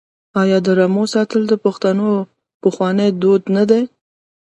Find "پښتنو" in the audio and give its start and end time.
1.65-2.09